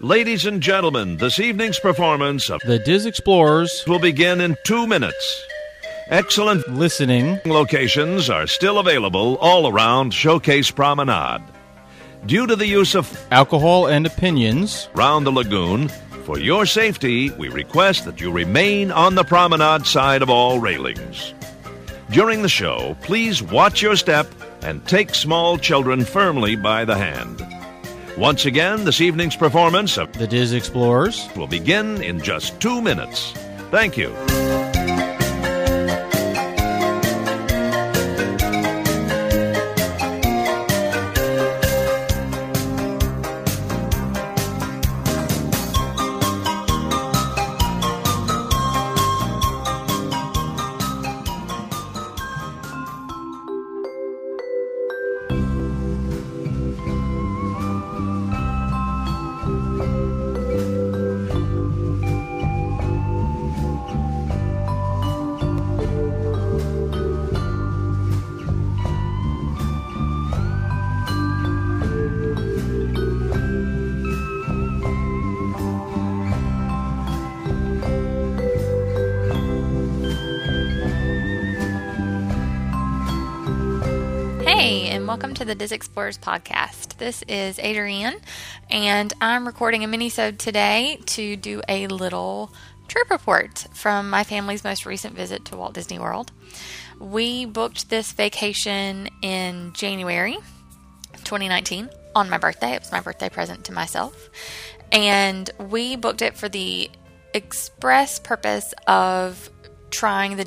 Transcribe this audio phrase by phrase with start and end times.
[0.00, 5.46] Ladies and gentlemen, this evening's performance of The Dis Explorers will begin in two minutes.
[6.08, 7.40] Excellent listening.
[7.46, 11.40] locations are still available all around Showcase Promenade.
[12.26, 14.90] Due to the use of Alcohol and opinions.
[14.94, 15.88] round the lagoon,
[16.24, 21.32] for your safety, we request that you remain on the promenade side of all railings.
[22.10, 24.26] During the show, please watch your step
[24.60, 27.55] and take small children firmly by the hand.
[28.16, 31.28] Once again, this evening's performance of The Dis Explorers.
[31.36, 33.32] will begin in just two minutes.
[33.70, 34.08] Thank you.
[85.16, 86.98] Welcome to the Dis Explorers podcast.
[86.98, 88.20] This is Adrianne,
[88.68, 92.52] and I'm recording a mini-sode today to do a little
[92.86, 96.32] trip report from my family's most recent visit to Walt Disney World.
[97.00, 100.36] We booked this vacation in January
[101.24, 102.72] 2019 on my birthday.
[102.74, 104.28] It was my birthday present to myself.
[104.92, 106.90] And we booked it for the
[107.32, 109.48] express purpose of
[109.88, 110.46] trying the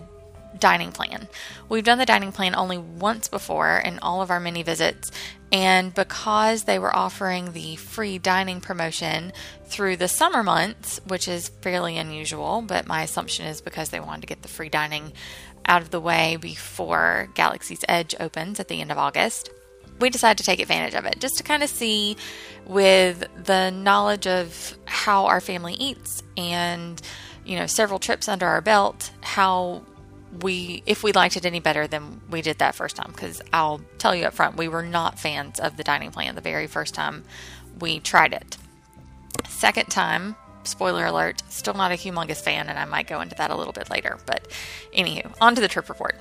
[0.60, 1.28] dining plan.
[1.68, 5.12] We've done the dining plan only once before in all of our mini visits,
[5.52, 9.34] and because they were offering the free dining promotion
[9.66, 14.22] through the summer months, which is fairly unusual, but my assumption is because they wanted
[14.22, 15.14] to get the free dining
[15.66, 19.50] out of the way before Galaxy's Edge opens at the end of August
[20.00, 22.18] we decided to take advantage of it just to kind of see
[22.66, 27.02] with the knowledge of how our family eats and
[27.46, 29.84] you know several trips under our belt how
[30.42, 33.82] we if we liked it any better than we did that first time because i'll
[33.98, 36.94] tell you up front we were not fans of the dining plan the very first
[36.94, 37.24] time
[37.80, 38.58] we tried it.
[39.48, 43.50] Second time spoiler alert still not a humongous fan and i might go into that
[43.50, 44.48] a little bit later but
[44.96, 46.16] anywho on to the trip report.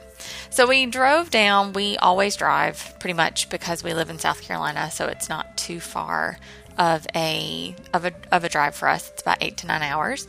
[0.50, 4.90] So we drove down we always drive pretty much because we live in south carolina
[4.90, 6.38] so it's not too far
[6.78, 10.27] of a of a of a drive for us it's about eight to nine hours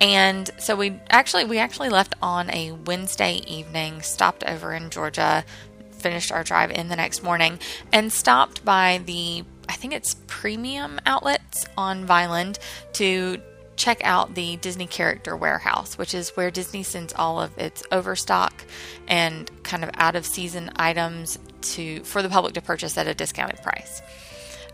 [0.00, 5.44] and so we actually we actually left on a wednesday evening stopped over in georgia
[5.90, 7.58] finished our drive in the next morning
[7.92, 12.58] and stopped by the I think it's premium outlets on Vineland
[12.94, 13.40] to
[13.76, 18.64] check out the Disney Character Warehouse, which is where Disney sends all of its overstock
[19.06, 23.14] and kind of out of season items to for the public to purchase at a
[23.14, 24.02] discounted price.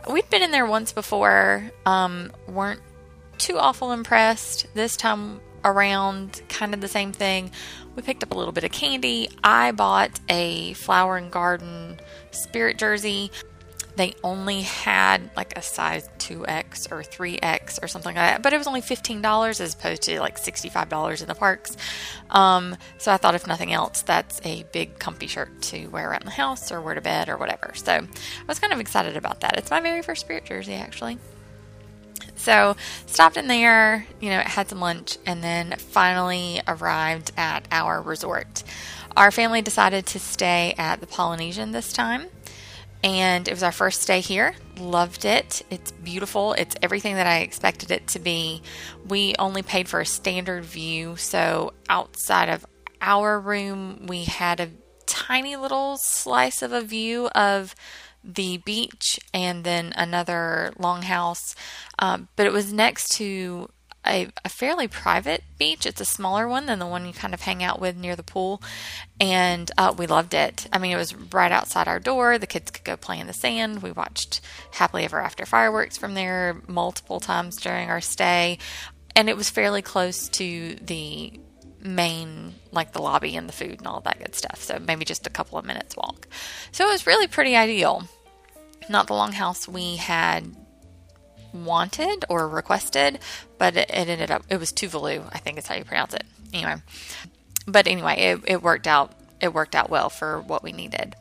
[0.08, 2.80] We'd been in there once before, um, weren't
[3.38, 4.66] too awful impressed.
[4.74, 7.50] This time around, kind of the same thing.
[7.96, 9.28] We picked up a little bit of candy.
[9.42, 12.00] I bought a flower and garden
[12.32, 13.30] spirit jersey.
[13.96, 18.58] They only had like a size 2X or 3X or something like that, but it
[18.58, 21.76] was only $15 as opposed to like $65 in the parks.
[22.30, 26.24] Um, so I thought, if nothing else, that's a big comfy shirt to wear around
[26.24, 27.72] the house or wear to bed or whatever.
[27.74, 28.08] So I
[28.48, 29.56] was kind of excited about that.
[29.56, 31.18] It's my very first spirit jersey, actually.
[32.36, 38.02] So stopped in there, you know, had some lunch, and then finally arrived at our
[38.02, 38.64] resort.
[39.16, 42.26] Our family decided to stay at the Polynesian this time,
[43.04, 44.54] and it was our first day here.
[44.78, 45.62] Loved it.
[45.68, 46.54] It's beautiful.
[46.54, 48.62] It's everything that I expected it to be.
[49.06, 52.64] We only paid for a standard view, so outside of
[53.02, 54.70] our room, we had a
[55.04, 57.74] tiny little slice of a view of
[58.24, 61.54] the beach and then another longhouse.
[61.98, 63.68] Um, but it was next to
[64.06, 65.86] a, a, fairly private beach.
[65.86, 68.22] It's a smaller one than the one you kind of hang out with near the
[68.22, 68.62] pool.
[69.20, 70.66] And uh, we loved it.
[70.72, 72.38] I mean, it was right outside our door.
[72.38, 73.82] The kids could go play in the sand.
[73.82, 74.40] We watched
[74.72, 78.58] Happily Ever After fireworks from there multiple times during our stay.
[79.16, 81.40] And it was fairly close to the
[81.80, 84.62] main like the lobby and the food and all that good stuff.
[84.62, 86.26] So maybe just a couple of minutes walk.
[86.72, 88.08] So it was really pretty ideal.
[88.88, 90.56] Not the longhouse we had
[91.54, 93.20] wanted or requested,
[93.58, 96.24] but it, it ended up it was Tuvalu, I think is how you pronounce it.
[96.52, 96.76] Anyway.
[97.66, 101.14] But anyway, it, it worked out it worked out well for what we needed.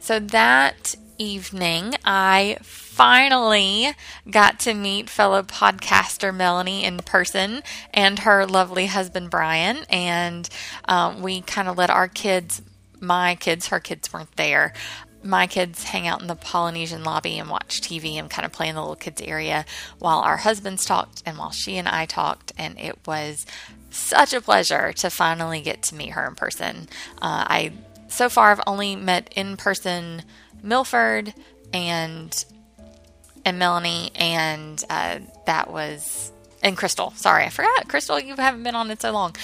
[0.00, 3.92] So that evening, I finally
[4.30, 7.62] got to meet fellow podcaster Melanie in person
[7.92, 9.78] and her lovely husband Brian.
[9.90, 10.48] And
[10.86, 12.62] um, we kind of let our kids,
[13.00, 14.72] my kids, her kids weren't there.
[15.22, 18.68] My kids hang out in the Polynesian lobby and watch TV and kind of play
[18.68, 19.64] in the little kids area
[19.98, 22.52] while our husbands talked and while she and I talked.
[22.56, 23.44] And it was
[23.90, 26.88] such a pleasure to finally get to meet her in person.
[27.20, 27.72] Uh, I
[28.08, 30.22] so far I've only met in person
[30.62, 31.34] Milford
[31.72, 32.44] and
[33.44, 36.32] and Melanie, and uh, that was
[36.62, 37.12] and Crystal.
[37.16, 38.18] Sorry, I forgot Crystal.
[38.18, 39.36] You haven't been on it so long.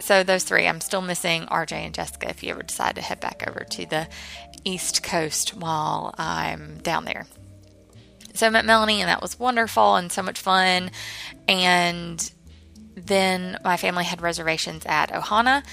[0.00, 2.28] So those three, I'm still missing RJ and Jessica.
[2.28, 4.06] If you ever decide to head back over to the
[4.64, 7.26] East Coast while I'm down there.
[8.34, 10.90] So I met Melanie, and that was wonderful and so much fun.
[11.46, 12.32] And
[12.96, 15.64] then my family had reservations at Ohana.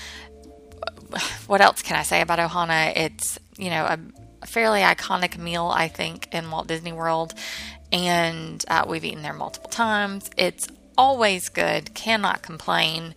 [1.48, 2.94] What else can I say about Ohana?
[2.96, 7.34] It's you know a fairly iconic meal, I think, in Walt Disney World,
[7.92, 10.30] and uh, we've eaten there multiple times.
[10.38, 10.68] It's
[10.98, 13.16] always good, cannot complain.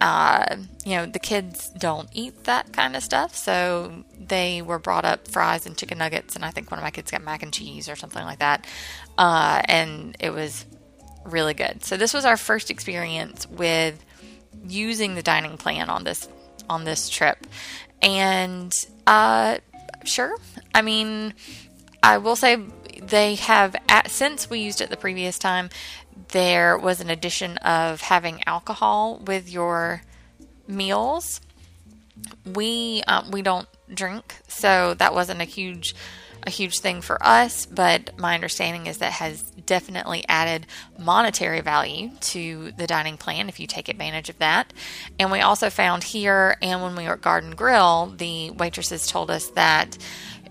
[0.00, 5.04] Uh, you know, the kids don't eat that kind of stuff, so they were brought
[5.04, 7.52] up fries and chicken nuggets, and I think one of my kids got mac and
[7.52, 8.64] cheese or something like that,
[9.16, 10.66] uh, and it was
[11.24, 11.84] really good.
[11.84, 14.04] So this was our first experience with
[14.68, 16.28] using the dining plan on this
[16.70, 17.44] on this trip,
[18.00, 18.72] and
[19.06, 19.58] uh,
[20.04, 20.36] sure.
[20.74, 21.34] I mean,
[22.02, 22.58] I will say
[23.02, 25.70] they have, at, since we used it the previous time,
[26.28, 30.02] there was an addition of having alcohol with your
[30.66, 31.40] meals.
[32.44, 35.94] We um, we don't drink, so that wasn't a huge
[36.46, 40.66] a huge thing for us, but my understanding is that has definitely added
[40.98, 44.72] monetary value to the dining plan if you take advantage of that.
[45.18, 49.30] And we also found here and when we were at Garden Grill, the waitresses told
[49.30, 49.98] us that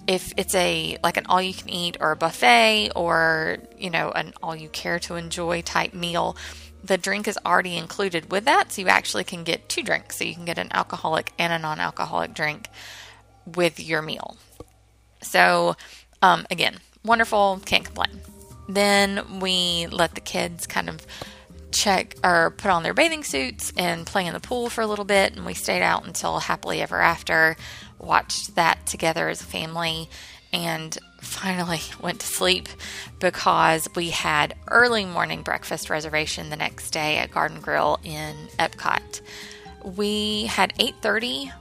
[0.08, 4.12] if it's a like an all you can eat or a buffet or you know
[4.12, 6.36] an all you care to enjoy type meal
[6.84, 8.32] the drink is already included.
[8.32, 10.18] With that so you actually can get two drinks.
[10.18, 12.70] So you can get an alcoholic and a non-alcoholic drink
[13.46, 14.38] with your meal.
[15.22, 15.76] So
[16.22, 18.22] um, again wonderful can't complain.
[18.70, 21.06] Then we let the kids kind of
[21.72, 25.06] check or put on their bathing suits and play in the pool for a little
[25.06, 27.56] bit and we stayed out until happily ever after
[28.00, 30.10] watched that together as a family,
[30.54, 32.68] and finally went to sleep
[33.20, 39.22] because we had early morning breakfast reservation the next day at Garden Grill in Epcot.
[39.84, 41.52] We had 8:30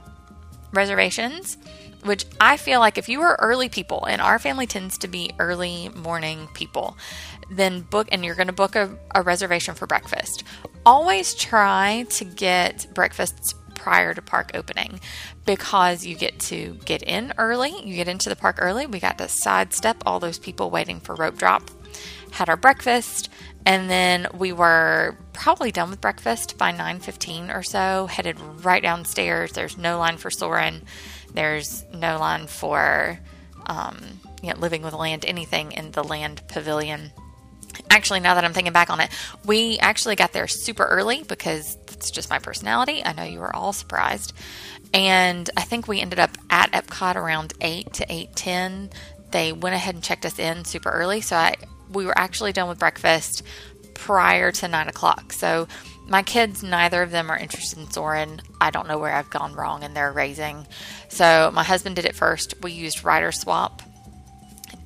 [0.73, 1.57] reservations,
[2.03, 5.31] which I feel like if you are early people and our family tends to be
[5.39, 6.97] early morning people,
[7.49, 10.43] then book and you're going to book a, a reservation for breakfast.
[10.85, 13.55] Always try to get breakfasts
[13.87, 14.99] prior to park opening
[15.45, 17.71] because you get to get in early.
[17.87, 18.85] You get into the park early.
[18.85, 21.63] We got to sidestep all those people waiting for rope drop,
[22.31, 23.29] had our breakfast,
[23.65, 29.53] and then we were probably done with breakfast by 9:15 or so, headed right downstairs.
[29.53, 30.81] There's no line for Soarin'.
[31.33, 33.21] There's no line for
[33.67, 37.13] um, you know, living with land, anything in the land pavilion
[37.91, 39.09] actually now that i'm thinking back on it
[39.45, 43.01] we actually got there super early because it's just my personality.
[43.03, 44.33] I know you were all surprised.
[44.93, 48.89] And i think we ended up at epcot around 8 to 8.10
[49.31, 51.21] they went ahead and checked us in super early.
[51.21, 51.55] So I,
[51.91, 53.43] we were actually done with breakfast
[53.93, 55.33] prior to 9 o'clock.
[55.33, 55.67] So
[56.07, 59.53] my kids neither of them are interested in soarin' i don't know where i've gone
[59.53, 60.65] wrong in their raising.
[61.09, 62.53] So my husband did it first.
[62.61, 63.81] We used rider swap.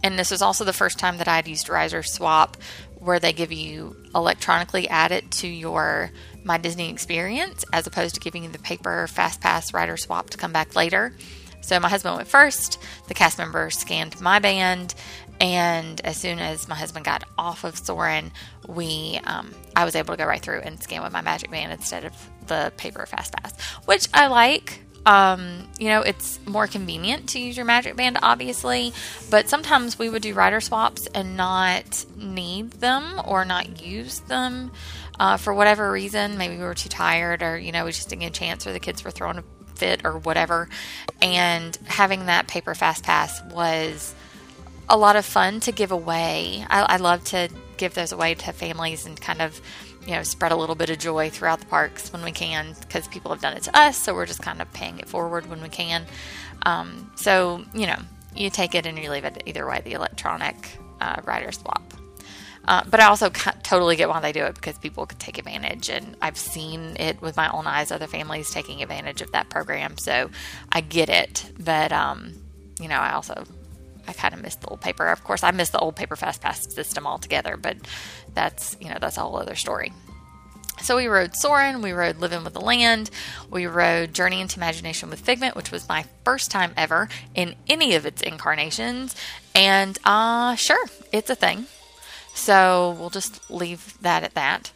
[0.04, 2.58] And this was also the first time that I'd used Rider Swap,
[3.02, 6.12] where they give you electronically add it to your
[6.44, 10.38] My Disney experience, as opposed to giving you the paper Fast Pass Rider Swap to
[10.38, 11.14] come back later.
[11.62, 12.80] So my husband went first.
[13.08, 14.94] The cast member scanned my band,
[15.40, 18.32] and as soon as my husband got off of Soarin',
[18.68, 21.72] we um, I was able to go right through and scan with my Magic Band
[21.72, 22.14] instead of
[22.48, 24.82] the paper Fast Pass, which I like.
[25.06, 28.94] Um, you know, it's more convenient to use your Magic Band, obviously,
[29.30, 34.72] but sometimes we would do rider swaps and not need them or not use them
[35.20, 36.38] uh, for whatever reason.
[36.38, 38.74] Maybe we were too tired, or you know, we just didn't get a chance, or
[38.74, 39.44] the kids were throwing a
[39.76, 40.70] fit, or whatever.
[41.22, 44.14] And having that paper fast pass was
[44.88, 46.66] a lot of fun to give away.
[46.70, 49.60] I, I love to give those away to families and kind of
[50.06, 53.08] you know, spread a little bit of joy throughout the parks when we can because
[53.08, 53.98] people have done it to us.
[53.98, 56.06] So we're just kind of paying it forward when we can.
[56.66, 57.98] Um, so, you know,
[58.36, 61.94] you take it and you leave it either way, the electronic uh, rider swap.
[62.68, 65.90] Uh, but I also totally get why they do it because people could take advantage,
[65.90, 67.92] and I've seen it with my own eyes.
[67.92, 70.30] Other families taking advantage of that program, so
[70.72, 71.52] I get it.
[71.60, 72.34] But um,
[72.80, 73.46] you know, I also
[74.12, 75.08] I kind of miss the old paper.
[75.08, 77.78] Of course, I miss the old paper fast pass system altogether, but
[78.34, 79.94] that's you know that's a whole other story.
[80.82, 83.12] So we rode Soarin', we rode Living with the Land,
[83.50, 87.96] we rode Journey into Imagination with Figment, which was my first time ever in any
[87.96, 89.16] of its incarnations.
[89.56, 91.68] And uh sure, it's a thing.
[92.34, 94.72] So we'll just leave that at that.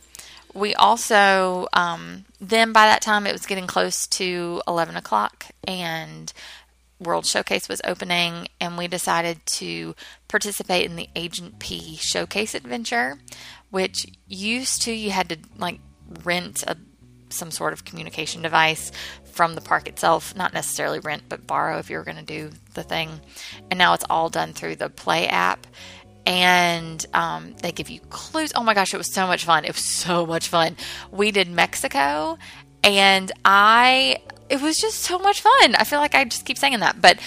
[0.54, 6.32] We also um, then by that time it was getting close to eleven o'clock and
[7.00, 9.96] World Showcase was opening, and we decided to
[10.28, 13.20] participate in the Agent P Showcase adventure,
[13.70, 15.80] which used to you had to like
[16.24, 16.78] rent a
[17.30, 18.92] some sort of communication device
[19.26, 22.50] from the park itself, not necessarily rent, but borrow if you were going to do
[22.74, 23.20] the thing.
[23.70, 25.68] And now it's all done through the Play app.
[26.26, 28.52] And um, they give you clues.
[28.56, 29.64] Oh my gosh, it was so much fun!
[29.64, 30.76] It was so much fun.
[31.12, 32.40] We did Mexico,
[32.86, 35.76] and I it was just so much fun.
[35.76, 37.20] I feel like I just keep saying that, but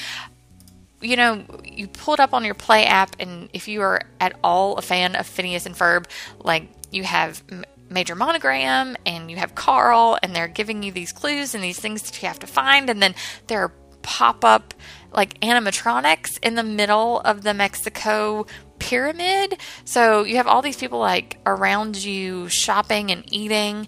[1.00, 4.34] you know, you pull it up on your Play app, and if you are at
[4.42, 6.06] all a fan of Phineas and Ferb,
[6.40, 7.42] like you have
[7.88, 12.02] Major Monogram and you have Carl, and they're giving you these clues and these things
[12.02, 13.14] that you have to find, and then
[13.46, 13.72] there are
[14.02, 14.74] pop up
[15.12, 18.46] like animatronics in the middle of the Mexico
[18.78, 19.58] pyramid.
[19.84, 23.86] So you have all these people like around you shopping and eating,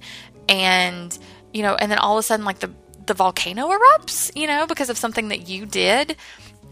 [0.49, 1.17] and
[1.53, 2.71] you know, and then all of a sudden, like the
[3.07, 6.17] the volcano erupts, you know, because of something that you did.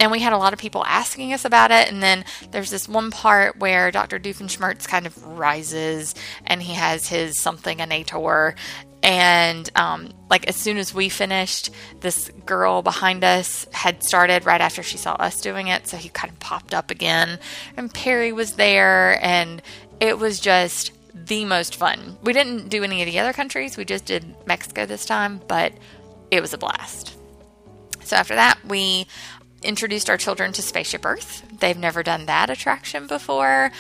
[0.00, 1.90] And we had a lot of people asking us about it.
[1.90, 4.20] And then there's this one part where Dr.
[4.20, 6.14] Doofenshmirtz kind of rises
[6.47, 8.54] and he has his something anator.
[9.02, 11.70] And um, like as soon as we finished,
[12.00, 15.88] this girl behind us had started right after she saw us doing it.
[15.88, 17.40] So he kind of popped up again.
[17.76, 19.18] And Perry was there.
[19.25, 19.61] And
[19.99, 20.92] it was just
[21.28, 22.18] the most fun.
[22.23, 25.73] We didn't do any of the other countries, we just did Mexico this time, but
[26.30, 27.16] it was a blast.
[28.04, 29.06] So after that, we
[29.62, 31.44] introduced our children to Spaceship Earth.
[31.61, 33.70] They've never done that attraction before.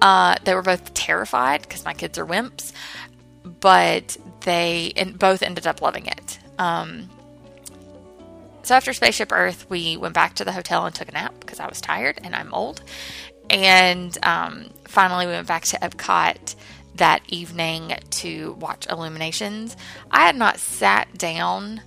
[0.00, 2.72] Uh, they were both terrified because my kids are wimps,
[3.60, 6.38] but they both ended up loving it.
[6.58, 7.08] Um,
[8.62, 11.60] so after Spaceship Earth, we went back to the hotel and took a nap because
[11.60, 12.82] I was tired and I'm old.
[13.48, 16.56] And um, finally, we went back to Epcot
[16.96, 19.76] that evening to watch Illuminations.
[20.10, 21.82] I had not sat down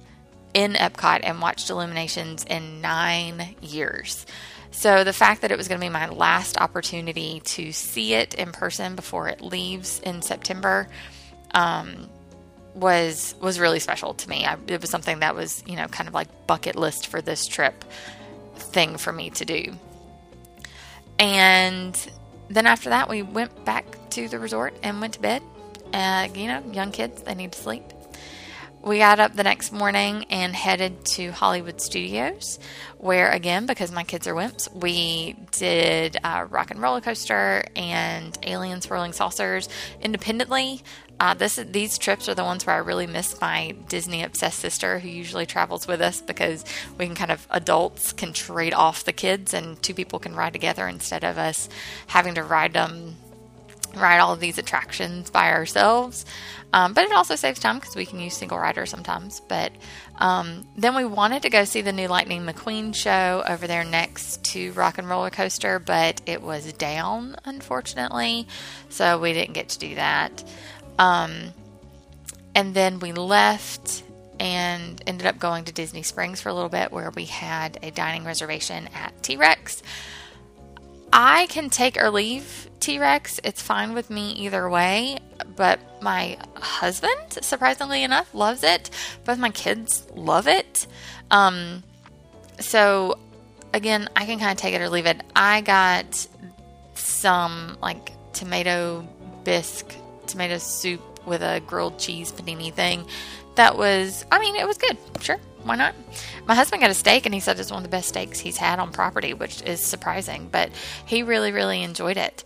[0.53, 4.25] in Epcot and watched Illuminations in nine years.
[4.71, 8.33] So the fact that it was going to be my last opportunity to see it
[8.35, 10.87] in person before it leaves in September
[11.53, 12.07] um,
[12.75, 14.45] was was really special to me.
[14.45, 17.47] I, it was something that was you know kind of like bucket list for this
[17.47, 17.83] trip
[18.55, 19.73] thing for me to do.
[21.17, 22.11] And
[22.49, 25.41] then after that, we went back to the resort and went to bed.
[25.93, 27.83] Uh, you know, young kids they need to sleep
[28.81, 32.59] we got up the next morning and headed to Hollywood Studios,
[32.97, 38.37] where again, because my kids are wimps, we did uh, Rock and Roller Coaster and
[38.43, 39.67] Alien Swirling Saucers
[40.01, 40.81] independently.
[41.19, 44.99] Uh, this these trips are the ones where I really miss my Disney obsessed sister,
[44.99, 46.63] who usually travels with us because
[46.97, 50.53] we can kind of adults can trade off the kids and two people can ride
[50.53, 51.67] together instead of us
[52.07, 53.17] having to ride them
[53.95, 56.25] ride all of these attractions by ourselves.
[56.71, 59.41] Um, but it also saves time because we can use single rider sometimes.
[59.47, 59.71] But
[60.17, 64.43] um, then we wanted to go see the new Lightning McQueen show over there next
[64.45, 68.47] to Rock and Roller Coaster, but it was down, unfortunately.
[68.89, 70.43] So we didn't get to do that.
[70.99, 71.53] Um,
[72.53, 74.03] and then we left
[74.39, 77.91] and ended up going to Disney Springs for a little bit where we had a
[77.91, 79.81] dining reservation at T Rex.
[81.11, 83.39] I can take or leave T Rex.
[83.43, 85.19] It's fine with me either way.
[85.55, 88.89] But my husband, surprisingly enough, loves it.
[89.25, 90.87] Both my kids love it.
[91.31, 91.83] Um,
[92.59, 93.17] so
[93.73, 95.21] again, I can kind of take it or leave it.
[95.35, 96.27] I got
[96.93, 99.07] some like tomato
[99.43, 99.93] bisque,
[100.27, 103.05] tomato soup with a grilled cheese panini thing.
[103.55, 104.97] That was, I mean, it was good.
[105.21, 105.95] Sure, why not?
[106.47, 108.57] My husband got a steak and he said it's one of the best steaks he's
[108.57, 110.71] had on property, which is surprising, but
[111.05, 112.43] he really, really enjoyed it.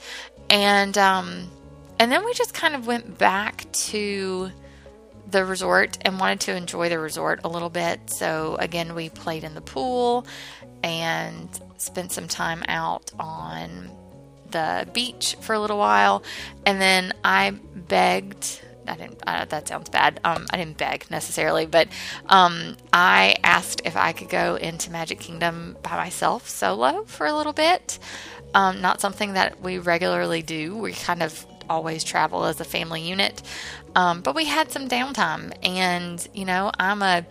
[0.50, 1.50] And, um,
[2.00, 4.52] and then we just kind of went back to
[5.30, 8.10] the resort and wanted to enjoy the resort a little bit.
[8.10, 10.26] So, again, we played in the pool
[10.84, 13.90] and spent some time out on
[14.52, 16.24] the beach for a little while.
[16.66, 18.62] And then I begged.
[18.88, 19.22] I didn't.
[19.26, 20.20] Uh, that sounds bad.
[20.24, 21.88] Um, I didn't beg necessarily, but
[22.28, 27.34] um, I asked if I could go into Magic Kingdom by myself, solo, for a
[27.34, 28.00] little bit.
[28.54, 30.78] Um, not something that we regularly do.
[30.78, 33.42] We kind of always travel as a family unit.
[33.96, 37.26] Um, but we had some downtime, and you know, I'm a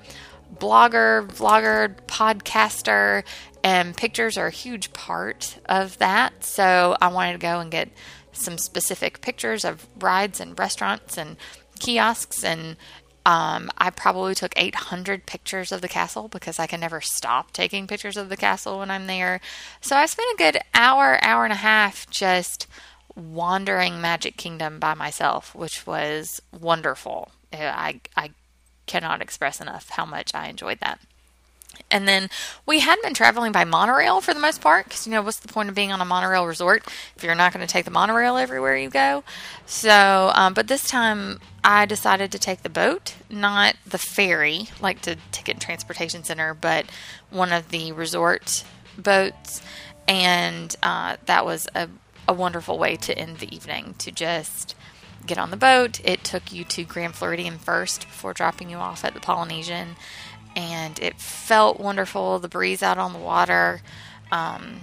[0.58, 3.24] blogger, vlogger, podcaster,
[3.64, 6.44] and pictures are a huge part of that.
[6.44, 7.90] So I wanted to go and get
[8.32, 11.36] some specific pictures of rides and restaurants and
[11.78, 12.76] kiosks and
[13.24, 17.86] um, I probably took 800 pictures of the castle because I can never stop taking
[17.86, 19.40] pictures of the castle when I'm there.
[19.80, 22.66] So I spent a good hour, hour and a half just
[23.14, 27.30] wandering Magic Kingdom by myself, which was wonderful.
[27.52, 28.30] I, I
[28.86, 30.98] cannot express enough how much I enjoyed that.
[31.90, 32.30] And then
[32.64, 35.52] we had been traveling by monorail for the most part because, you know, what's the
[35.52, 36.84] point of being on a monorail resort
[37.16, 39.24] if you're not going to take the monorail everywhere you go?
[39.66, 45.02] So, um, but this time I decided to take the boat, not the ferry, like
[45.02, 46.86] the Ticket Transportation Center, but
[47.30, 48.64] one of the resort
[48.96, 49.62] boats.
[50.08, 51.88] And uh, that was a,
[52.26, 54.74] a wonderful way to end the evening to just
[55.26, 56.00] get on the boat.
[56.04, 59.96] It took you to Grand Floridian first before dropping you off at the Polynesian
[60.56, 62.38] and it felt wonderful.
[62.38, 63.80] The breeze out on the water,
[64.30, 64.80] um,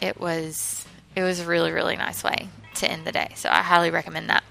[0.00, 3.32] it was it was a really really nice way to end the day.
[3.36, 4.44] So I highly recommend that.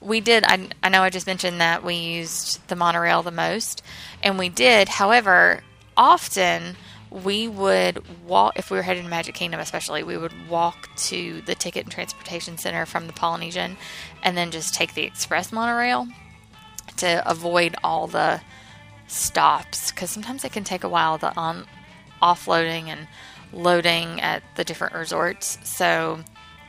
[0.00, 0.44] We did.
[0.46, 3.82] I, I know I just mentioned that we used the monorail the most,
[4.22, 4.88] and we did.
[4.88, 5.62] However,
[5.96, 6.76] often
[7.10, 10.02] we would walk if we were heading to Magic Kingdom, especially.
[10.02, 13.76] We would walk to the Ticket and Transportation Center from the Polynesian,
[14.22, 16.08] and then just take the express monorail
[16.96, 18.40] to avoid all the
[19.10, 21.66] stops because sometimes it can take a while the on
[22.22, 23.08] offloading and
[23.52, 25.58] loading at the different resorts.
[25.64, 26.20] So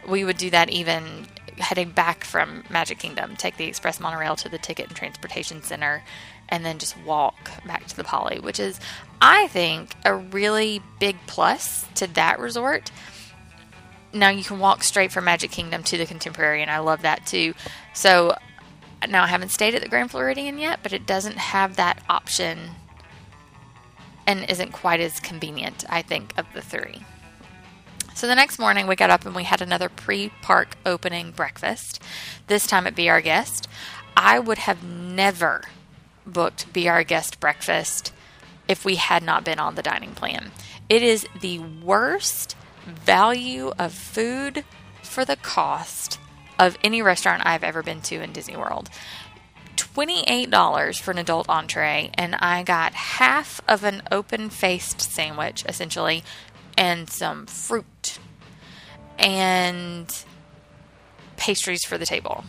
[0.08, 4.50] we would do that even heading back from Magic Kingdom, take the express monorail to
[4.50, 6.04] the Ticket and Transportation Center,
[6.50, 8.80] and then just walk back to the Poly, which is,
[9.22, 12.92] I think, a really big plus to that resort.
[14.14, 17.26] Now you can walk straight from Magic Kingdom to the Contemporary, and I love that
[17.26, 17.54] too.
[17.94, 18.36] So
[19.10, 22.72] now I haven't stayed at the Grand Floridian yet, but it doesn't have that option
[24.28, 27.04] and isn't quite as convenient, I think, of the three.
[28.14, 32.02] So the next morning we got up and we had another pre-park opening breakfast,
[32.48, 33.68] this time at Be Our Guest.
[34.16, 35.64] I would have never
[36.26, 38.14] booked Be Our Guest breakfast
[38.68, 40.52] if we had not been on the dining plan.
[40.88, 44.66] It is the worst value of food
[45.02, 46.20] for the cost
[46.62, 48.90] of any restaurant I've ever been to in Disney World.
[49.78, 56.24] $28 for an adult entree, and I got half of an open faced sandwich, essentially,
[56.78, 58.20] and some fruit
[59.18, 60.24] and
[61.36, 62.44] pastries for the table.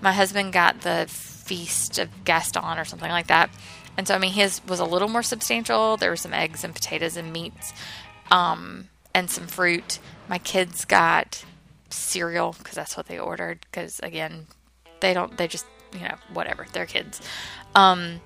[0.00, 3.48] My husband got the Feast of Gaston or something like that.
[3.96, 5.96] And so, I mean, his was a little more substantial.
[5.96, 7.72] There were some eggs and potatoes and meats
[8.28, 10.00] um, and some fruit.
[10.28, 11.44] My kids got
[11.90, 13.66] cereal because that's what they ordered.
[13.70, 14.46] Because again,
[15.00, 15.36] they don't.
[15.36, 16.66] They just you know whatever.
[16.72, 17.20] They're kids.
[17.74, 18.20] Um,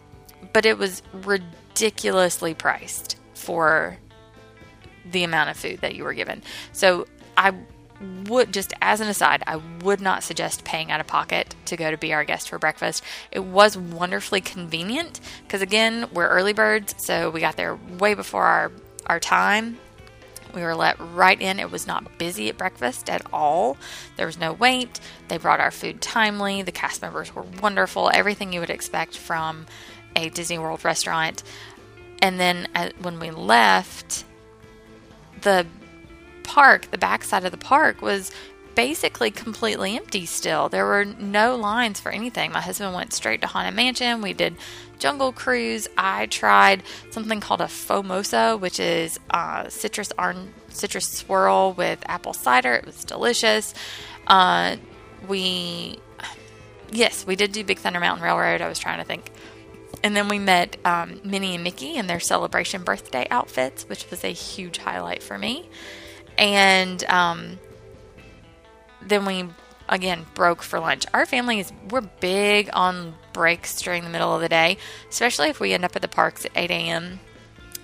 [0.53, 3.99] but it was ridiculously priced for
[5.11, 6.42] the amount of food that you were given.
[6.73, 7.55] So I
[8.27, 11.90] would just as an aside, I would not suggest paying out of pocket to go
[11.90, 13.05] to be our guest for breakfast.
[13.31, 18.44] It was wonderfully convenient because again, we're early birds, so we got there way before
[18.44, 18.73] our
[19.07, 19.79] our time
[20.54, 21.58] we were let right in.
[21.58, 23.76] It was not busy at breakfast at all.
[24.16, 25.00] There was no wait.
[25.28, 26.62] They brought our food timely.
[26.62, 28.10] The cast members were wonderful.
[28.12, 29.66] Everything you would expect from
[30.16, 31.42] a Disney World restaurant.
[32.22, 34.24] And then uh, when we left,
[35.42, 35.66] the
[36.42, 38.30] park, the backside of the park, was
[38.74, 40.68] basically completely empty still.
[40.68, 42.52] There were no lines for anything.
[42.52, 44.22] My husband went straight to Haunted Mansion.
[44.22, 44.56] We did
[44.98, 45.88] Jungle Cruise.
[45.96, 50.12] I tried something called a Fomosa, which is uh, citrus
[50.68, 52.74] citrus swirl with apple cider.
[52.74, 53.74] It was delicious.
[54.26, 54.76] Uh,
[55.28, 55.98] we,
[56.90, 58.61] yes, we did do Big Thunder Mountain Railroad.
[58.61, 59.30] I was trying to think.
[60.02, 64.24] And then we met um, Minnie and Mickey in their celebration birthday outfits, which was
[64.24, 65.68] a huge highlight for me.
[66.38, 67.59] And um,
[69.02, 69.46] then we
[69.88, 71.04] again broke for lunch.
[71.12, 75.72] Our families we're big on breaks during the middle of the day, especially if we
[75.72, 77.20] end up at the parks at 8 a.m.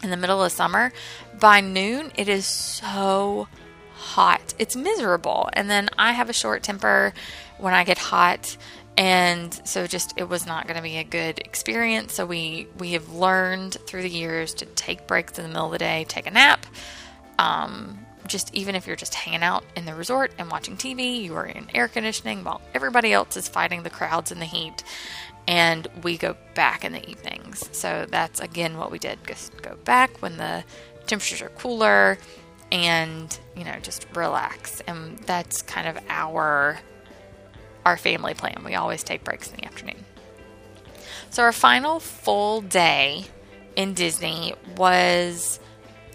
[0.02, 0.92] in the middle of summer.
[1.38, 3.48] By noon, it is so
[3.96, 4.54] hot.
[4.58, 5.50] It's miserable.
[5.52, 7.12] And then I have a short temper
[7.58, 8.56] when I get hot.
[8.96, 12.14] And so just it was not going to be a good experience.
[12.14, 15.72] So we we have learned through the years to take breaks in the middle of
[15.72, 16.64] the day, take a nap,
[17.38, 21.34] um, just even if you're just hanging out in the resort and watching TV, you
[21.34, 24.84] are in air conditioning while everybody else is fighting the crowds and the heat.
[25.48, 27.68] And we go back in the evenings.
[27.72, 29.18] So that's again what we did.
[29.26, 30.64] Just go back when the
[31.06, 32.18] temperatures are cooler
[32.72, 34.80] and, you know, just relax.
[34.88, 36.80] And that's kind of our
[37.84, 38.62] our family plan.
[38.64, 40.04] We always take breaks in the afternoon.
[41.30, 43.26] So our final full day
[43.76, 45.60] in Disney was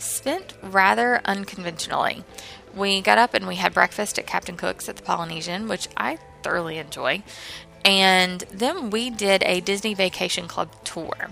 [0.02, 2.24] spent rather unconventionally.
[2.76, 6.18] We got up and we had breakfast at Captain Cook's at the Polynesian, which I
[6.44, 7.24] thoroughly enjoy.
[7.84, 11.30] And then we did a Disney Vacation Club tour.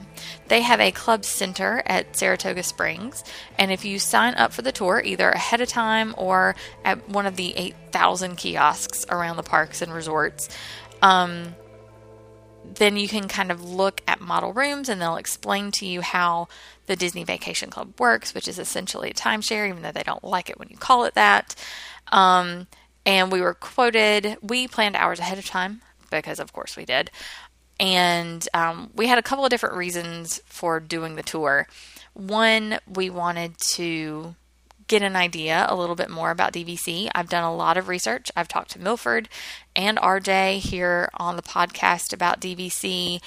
[0.47, 3.23] They have a club center at Saratoga Springs.
[3.58, 7.27] And if you sign up for the tour, either ahead of time or at one
[7.27, 10.49] of the 8,000 kiosks around the parks and resorts,
[11.03, 11.55] um,
[12.75, 16.47] then you can kind of look at model rooms and they'll explain to you how
[16.86, 20.49] the Disney Vacation Club works, which is essentially a timeshare, even though they don't like
[20.49, 21.55] it when you call it that.
[22.12, 22.67] Um,
[23.05, 27.12] and we were quoted, we planned hours ahead of time because, of course, we did.
[27.79, 31.67] And um, we had a couple of different reasons for doing the tour.
[32.13, 34.36] One, we wanted to
[34.89, 37.10] get an idea a little bit more about DVC.
[37.15, 38.30] I've done a lot of research.
[38.36, 39.30] I've talked to Milford
[39.75, 43.21] and RJ here on the podcast about DVC,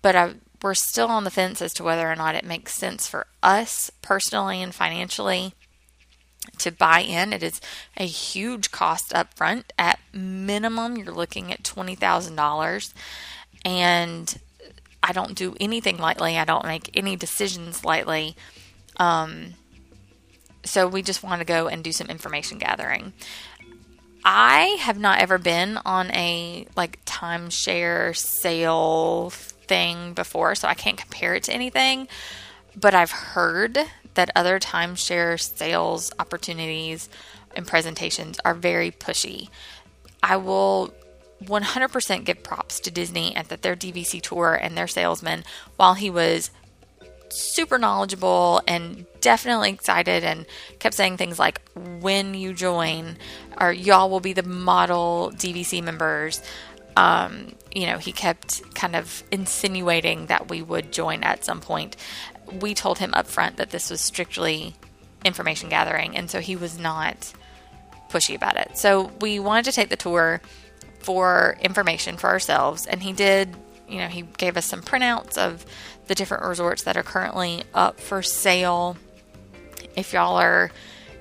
[0.00, 3.06] but I, we're still on the fence as to whether or not it makes sense
[3.06, 5.54] for us personally and financially
[6.58, 7.32] to buy in.
[7.32, 7.60] It is
[7.96, 9.72] a huge cost up front.
[9.78, 12.94] At minimum, you're looking at $20,000.
[13.64, 14.38] And
[15.02, 18.34] I don't do anything lightly, I don't make any decisions lightly.
[18.96, 19.54] Um,
[20.64, 23.12] so we just want to go and do some information gathering.
[24.24, 30.96] I have not ever been on a like timeshare sale thing before, so I can't
[30.96, 32.08] compare it to anything.
[32.76, 33.78] But I've heard
[34.14, 37.08] that other timeshare sales opportunities
[37.56, 39.48] and presentations are very pushy.
[40.22, 40.94] I will
[41.42, 45.44] 100% give props to Disney and that their DVC tour and their salesman,
[45.76, 46.50] while he was
[47.28, 50.44] super knowledgeable and definitely excited and
[50.78, 51.62] kept saying things like
[52.00, 53.16] when you join
[53.58, 56.42] or y'all will be the model DVC members
[56.96, 61.96] um, you know he kept kind of insinuating that we would join at some point
[62.60, 64.74] we told him up front that this was strictly
[65.24, 67.32] information gathering, and so he was not
[68.10, 68.76] pushy about it.
[68.76, 70.40] So we wanted to take the tour
[70.98, 73.56] for information for ourselves, and he did.
[73.88, 75.66] You know, he gave us some printouts of
[76.06, 78.96] the different resorts that are currently up for sale.
[79.96, 80.70] If y'all are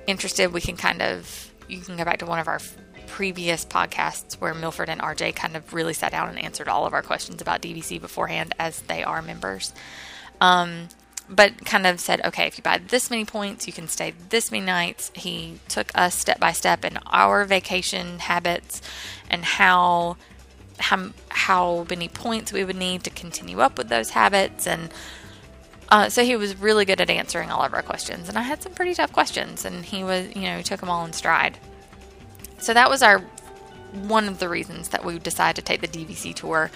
[0.08, 2.60] interested, we can kind of you can go back to one of our
[3.08, 6.94] previous podcasts where Milford and RJ kind of really sat down and answered all of
[6.94, 9.74] our questions about DVC beforehand as they are members.
[10.40, 10.88] Um,
[11.30, 14.52] but kind of said, okay, if you buy this many points, you can stay this
[14.52, 15.12] many nights.
[15.16, 18.82] He took us step by step in our vacation habits
[19.30, 20.18] and how
[20.80, 24.90] how how many points we would need to continue up with those habits and
[25.92, 28.62] uh, so he was really good at answering all of our questions and i had
[28.62, 31.58] some pretty tough questions and he was you know took them all in stride
[32.58, 33.20] so that was our
[34.04, 36.72] one of the reasons that we decided to take the dvc tour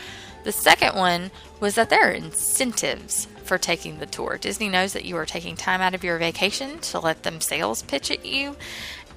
[0.45, 4.37] the second one was that there are incentives for taking the tour.
[4.39, 7.81] Disney knows that you are taking time out of your vacation to let them sales
[7.81, 8.55] pitch at you.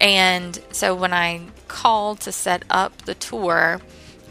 [0.01, 3.81] And so when I called to set up the tour,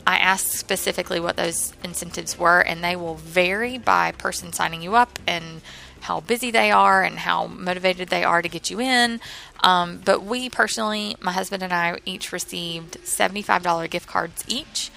[0.07, 4.95] I asked specifically what those incentives were, and they will vary by person signing you
[4.95, 5.61] up and
[5.99, 9.19] how busy they are and how motivated they are to get you in.
[9.61, 14.91] Um, but we personally, my husband and I, each received $75 gift cards each.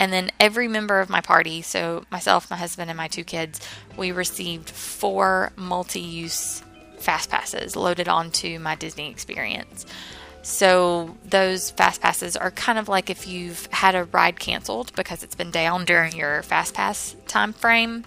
[0.00, 3.60] And then every member of my party, so myself, my husband, and my two kids,
[3.96, 6.64] we received four multi use
[6.98, 9.86] fast passes loaded onto my Disney experience.
[10.46, 15.24] So those fast passes are kind of like if you've had a ride canceled because
[15.24, 18.04] it's been down during your fast pass time frame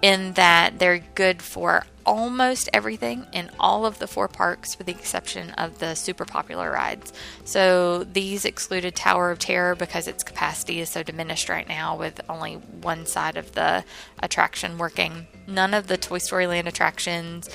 [0.00, 4.92] in that they're good for almost everything in all of the four parks with the
[4.92, 7.12] exception of the super popular rides.
[7.44, 12.20] So these excluded Tower of Terror because its capacity is so diminished right now with
[12.28, 13.84] only one side of the
[14.22, 15.26] attraction working.
[15.48, 17.50] None of the Toy Story Land attractions,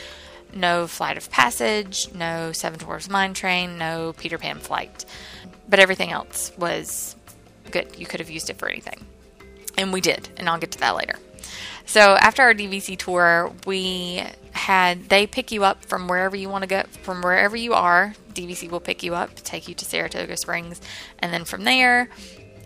[0.56, 5.06] no Flight of Passage, no Seven Dwarfs Mine Train, no Peter Pan Flight.
[5.68, 7.16] But everything else was
[7.72, 7.96] good.
[7.98, 9.06] You could have used it for anything.
[9.78, 11.16] And we did, and I'll get to that later.
[11.86, 16.64] So after our DVC tour, we had they pick you up from wherever you want
[16.64, 18.16] to go, from wherever you are.
[18.34, 20.82] DVC will pick you up, take you to Saratoga Springs,
[21.20, 22.10] and then from there,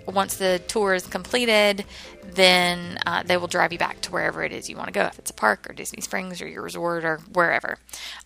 [0.09, 1.85] once the tour is completed,
[2.23, 5.05] then uh, they will drive you back to wherever it is you want to go.
[5.05, 7.77] If it's a park or Disney Springs or your resort or wherever.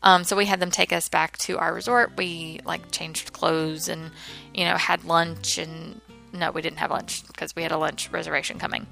[0.01, 2.17] Um, so we had them take us back to our resort.
[2.17, 4.11] We like changed clothes and
[4.53, 6.01] you know had lunch and
[6.33, 8.87] no, we didn't have lunch because we had a lunch reservation coming.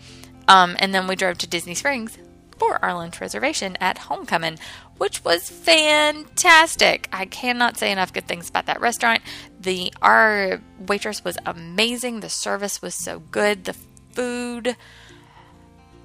[0.48, 2.18] Um, and then we drove to Disney Springs
[2.62, 4.60] for our lunch reservation at Homecoming,
[5.00, 7.10] which was fantastic.
[7.12, 9.24] I cannot say enough good things about that restaurant.
[9.60, 12.20] The our waitress was amazing.
[12.20, 13.64] The service was so good.
[13.64, 13.74] The
[14.14, 14.76] food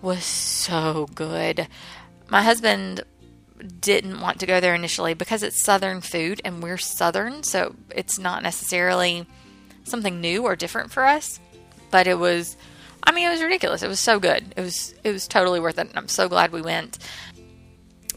[0.00, 1.68] was so good.
[2.30, 3.02] My husband
[3.80, 8.18] didn't want to go there initially because it's southern food and we're southern, so it's
[8.18, 9.26] not necessarily
[9.84, 11.38] something new or different for us.
[11.90, 12.56] But it was
[13.06, 13.82] I mean, it was ridiculous.
[13.82, 14.54] It was so good.
[14.56, 15.88] It was it was totally worth it.
[15.88, 16.98] And I'm so glad we went.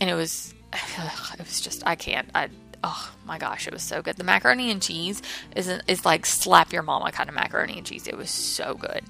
[0.02, 2.30] And it was it was just I can't.
[2.34, 2.49] I
[2.84, 4.17] oh my gosh, it was so good.
[4.17, 5.21] The macaroni and cheese
[5.56, 8.08] is is like slap your mama kind of macaroni and cheese.
[8.08, 9.04] It was so good.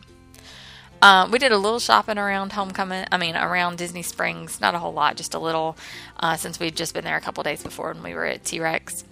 [1.01, 3.05] Uh, we did a little shopping around homecoming.
[3.09, 4.59] I mean, around Disney Springs.
[4.59, 5.77] Not a whole lot, just a little,
[6.19, 8.59] uh, since we'd just been there a couple days before when we were at T
[8.59, 9.05] Rex.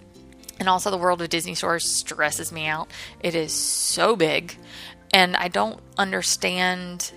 [0.60, 2.90] And also, the world of Disney stores stresses me out.
[3.20, 4.56] It is so big,
[5.12, 7.12] and I don't understand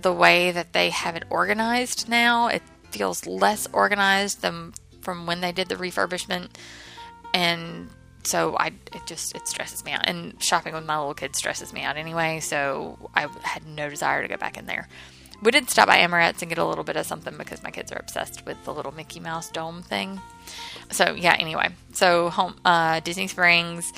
[0.00, 2.48] the way that they have it organized now.
[2.48, 6.50] It feels less organized than from when they did the refurbishment,
[7.32, 7.90] and
[8.22, 10.06] so I it just it stresses me out.
[10.06, 12.40] And shopping with my little kids stresses me out anyway.
[12.40, 14.88] So I had no desire to go back in there.
[15.42, 17.92] We did stop by Amorette's and get a little bit of something because my kids
[17.92, 20.20] are obsessed with the little Mickey Mouse dome thing.
[20.90, 23.92] So yeah, anyway, so home uh, Disney Springs,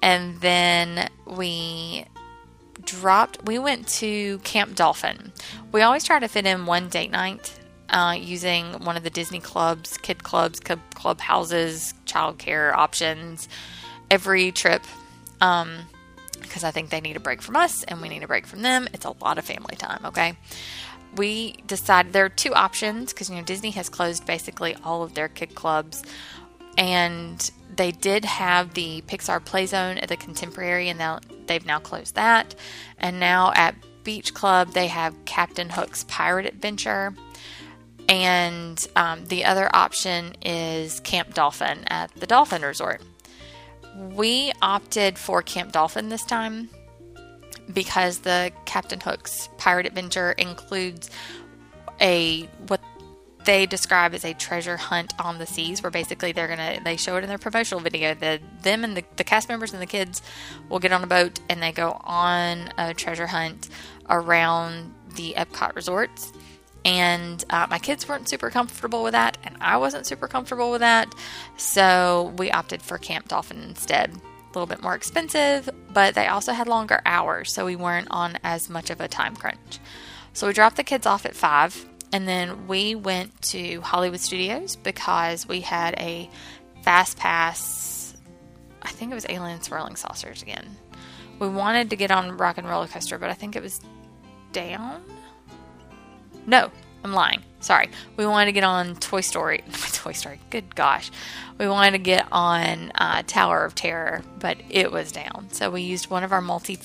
[0.00, 2.04] and then we
[2.84, 3.44] dropped.
[3.44, 5.32] We went to Camp Dolphin.
[5.72, 9.40] We always try to fit in one date night uh, using one of the Disney
[9.40, 13.48] clubs, kid clubs, club, club houses, childcare options
[14.10, 14.82] every trip.
[15.40, 15.86] Um,
[16.40, 18.62] because I think they need a break from us and we need a break from
[18.62, 18.88] them.
[18.92, 20.36] It's a lot of family time, okay?
[21.16, 25.14] We decided there are two options because you know Disney has closed basically all of
[25.14, 26.02] their kid clubs
[26.76, 31.78] and they did have the Pixar Play Zone at the Contemporary, and now they've now
[31.78, 32.54] closed that.
[32.98, 37.14] And now at Beach Club, they have Captain Hook's Pirate Adventure.
[38.08, 43.00] And um, the other option is Camp Dolphin at the Dolphin Resort.
[43.96, 46.68] We opted for Camp Dolphin this time
[47.72, 51.10] because the Captain Hook's Pirate Adventure includes
[52.00, 52.80] a what
[53.44, 57.16] they describe as a treasure hunt on the seas where basically they're gonna they show
[57.16, 58.14] it in their promotional video.
[58.14, 60.22] That them and the, the cast members and the kids
[60.68, 63.68] will get on a boat and they go on a treasure hunt
[64.08, 66.32] around the epcot resorts.
[66.84, 70.80] And uh, my kids weren't super comfortable with that and i wasn't super comfortable with
[70.80, 71.12] that.
[71.56, 74.10] So we opted for camp dolphin instead.
[74.10, 78.38] A little bit more expensive but they also had longer hours so we weren't on
[78.44, 79.78] as much of a time crunch.
[80.34, 84.76] So we dropped the kids off at five and then we went to Hollywood Studios
[84.76, 86.28] because we had a
[86.82, 88.14] fast pass.
[88.82, 90.76] I think it was Alien Swirling Saucers again.
[91.38, 93.80] We wanted to get on Rock and Roller Coaster, but I think it was
[94.52, 95.02] down.
[96.46, 96.70] No,
[97.02, 97.42] I'm lying.
[97.60, 97.88] Sorry.
[98.16, 99.64] We wanted to get on Toy Story.
[99.92, 100.38] Toy Story.
[100.50, 101.10] Good gosh.
[101.58, 105.48] We wanted to get on uh, Tower of Terror, but it was down.
[105.52, 106.78] So we used one of our multi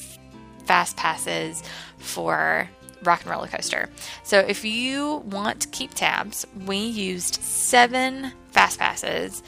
[0.66, 1.64] fast passes
[1.98, 2.70] for
[3.04, 3.90] Rock and Roller Coaster.
[4.24, 9.44] So if you want to keep tabs, we used seven fast passes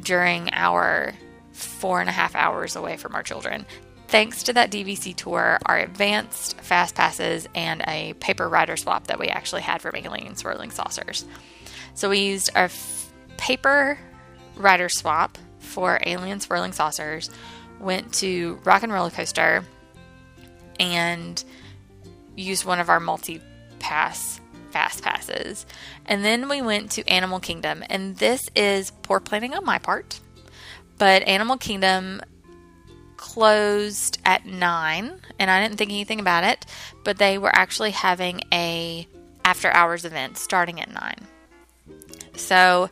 [0.00, 1.14] during our
[1.52, 3.66] four and a half hours away from our children.
[4.08, 9.18] Thanks to that DVC tour, our advanced fast passes, and a paper rider swap that
[9.18, 11.24] we actually had from Alien Swirling Saucers.
[11.94, 13.98] So we used a f- paper
[14.54, 17.30] rider swap for Alien Swirling Saucers,
[17.80, 19.64] went to Rock and Roller Coaster,
[20.78, 21.42] and
[22.36, 23.40] used one of our multi
[23.78, 24.40] pass
[24.70, 25.66] fast passes.
[26.06, 30.20] And then we went to Animal Kingdom, and this is poor planning on my part,
[30.98, 32.22] but Animal Kingdom
[33.16, 36.66] closed at 9 and I didn't think anything about it,
[37.04, 39.06] but they were actually having a
[39.44, 41.14] after hours event starting at 9.
[42.34, 42.90] So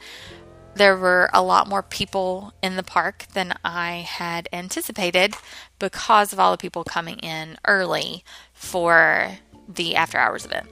[0.74, 5.34] there were a lot more people in the park than I had anticipated
[5.80, 9.32] because of all the people coming in early for
[9.68, 10.68] the after hours event.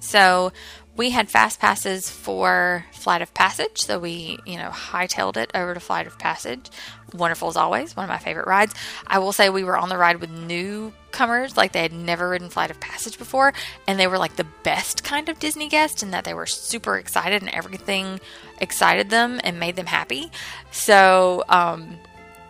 [0.00, 0.52] So
[0.96, 5.74] we had fast passes for Flight of Passage, so we, you know, hightailed it over
[5.74, 6.70] to Flight of Passage.
[7.12, 8.74] Wonderful as always, one of my favorite rides.
[9.06, 12.48] I will say we were on the ride with newcomers, like they had never ridden
[12.48, 13.54] Flight of Passage before,
[13.88, 16.96] and they were like the best kind of Disney guest in that they were super
[16.96, 18.20] excited and everything
[18.60, 20.30] excited them and made them happy.
[20.70, 21.98] So, um,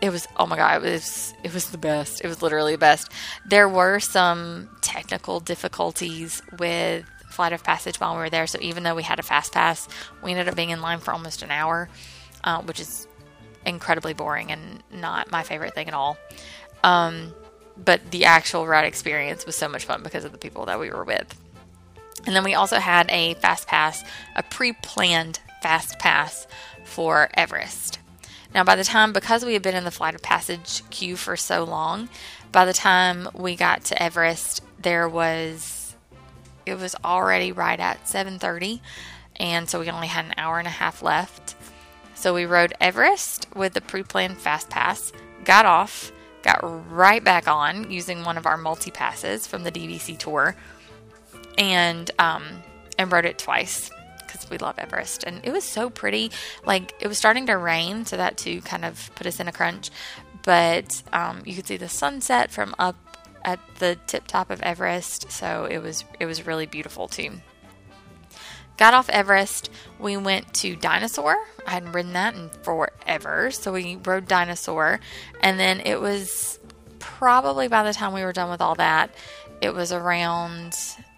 [0.05, 2.23] it was oh my god it was it was the best.
[2.23, 3.11] It was literally the best.
[3.47, 8.47] There were some technical difficulties with flight of passage while we were there.
[8.47, 9.89] So even though we had a fast pass
[10.23, 11.89] we ended up being in line for almost an hour
[12.45, 13.09] uh, which is
[13.65, 16.19] incredibly boring and not my favorite thing at all.
[16.83, 17.33] Um,
[17.83, 20.91] but the actual ride experience was so much fun because of the people that we
[20.91, 21.35] were with.
[22.27, 24.05] And then we also had a fast pass
[24.37, 26.47] a pre-planned fast pass
[26.85, 27.99] for everest
[28.55, 31.37] now, by the time, because we had been in the flight of passage queue for
[31.37, 32.09] so long,
[32.53, 35.97] by the time we got to Everest, there was
[36.65, 38.81] it was already right at 7:30,
[39.37, 41.57] and so we only had an hour and a half left.
[42.15, 45.13] So we rode Everest with the pre planned fast pass,
[45.45, 46.13] got off,
[46.43, 50.55] got right back on using one of our multi passes from the DVC tour,
[51.59, 52.45] and um,
[52.99, 53.91] and rode it twice
[54.51, 55.25] we love Everest.
[55.25, 56.31] And it was so pretty.
[56.65, 59.53] Like it was starting to rain, so that too kind of put us in a
[59.53, 59.91] crunch.
[60.43, 62.97] But um, you could see the sunset from up
[63.45, 67.33] at the tip top of Everest, so it was it was really beautiful too.
[68.77, 71.37] Got off Everest, we went to Dinosaur.
[71.67, 74.99] I hadn't ridden that in forever, so we rode Dinosaur,
[75.41, 76.59] and then it was
[76.99, 79.15] probably by the time we were done with all that,
[79.61, 80.77] it was around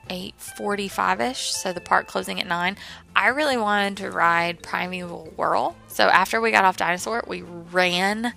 [0.09, 2.77] 8:45ish, so the park closing at 9.
[3.15, 5.77] I really wanted to ride Primeval Whirl.
[5.89, 8.35] So after we got off Dinosaur, we ran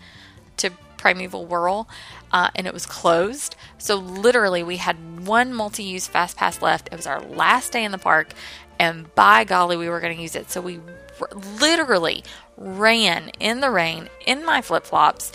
[0.58, 1.88] to Primeval Whirl
[2.32, 3.56] uh, and it was closed.
[3.78, 6.90] So literally we had one multi-use fast pass left.
[6.92, 8.34] It was our last day in the park
[8.78, 10.52] and by golly we were going to use it.
[10.52, 10.80] So we
[11.20, 11.30] r-
[11.60, 12.24] literally
[12.58, 15.32] ran in the rain in my flip-flops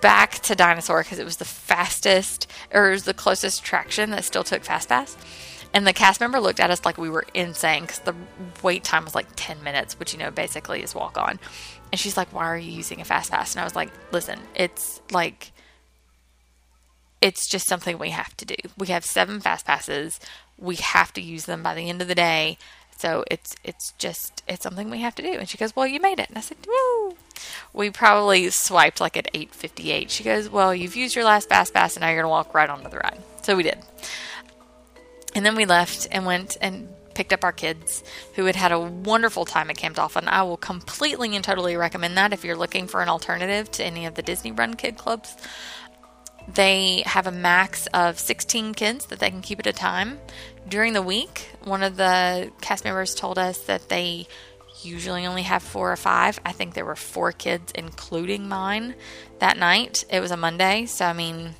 [0.00, 4.24] back to Dinosaur because it was the fastest or it was the closest attraction that
[4.24, 5.16] still took fast pass.
[5.72, 8.14] And the cast member looked at us like we were insane because the
[8.62, 11.38] wait time was like 10 minutes, which, you know, basically is walk on.
[11.92, 13.54] And she's like, Why are you using a fast pass?
[13.54, 15.52] And I was like, Listen, it's like,
[17.20, 18.56] it's just something we have to do.
[18.78, 20.20] We have seven fast passes.
[20.58, 22.58] We have to use them by the end of the day.
[22.98, 25.32] So it's it's just it's something we have to do.
[25.32, 27.16] And she goes, "Well, you made it." And I said, "Woo!"
[27.74, 30.10] We probably swiped like at 8:58.
[30.10, 32.70] She goes, "Well, you've used your last fast pass, and now you're gonna walk right
[32.70, 33.78] onto the ride." So we did.
[35.36, 38.02] And then we left and went and picked up our kids
[38.36, 40.28] who had had a wonderful time at Camp Dolphin.
[40.28, 44.06] I will completely and totally recommend that if you're looking for an alternative to any
[44.06, 45.36] of the Disney run kid clubs.
[46.48, 50.20] They have a max of 16 kids that they can keep at a time.
[50.66, 54.28] During the week, one of the cast members told us that they
[54.82, 56.40] usually only have four or five.
[56.46, 58.94] I think there were four kids, including mine,
[59.40, 60.06] that night.
[60.08, 61.56] It was a Monday, so I mean,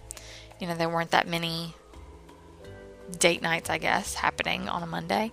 [0.60, 1.74] you know, there weren't that many
[3.18, 5.32] date nights, I guess, happening on a Monday.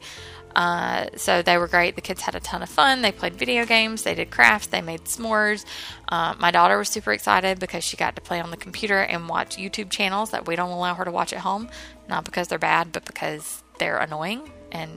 [0.56, 1.96] Uh, so they were great.
[1.96, 3.02] The kids had a ton of fun.
[3.02, 5.66] They played video games, they did crafts, they made s'mores.
[6.08, 9.28] Uh, my daughter was super excited because she got to play on the computer and
[9.28, 11.70] watch YouTube channels that we don't allow her to watch at home.
[12.08, 14.92] Not because they're bad, but because they're annoying and